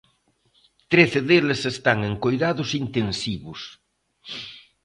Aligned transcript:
Trece 0.91 1.19
deles 1.29 1.61
están 1.73 1.99
en 2.09 2.13
coidados 2.23 2.69
intensivos. 2.83 3.59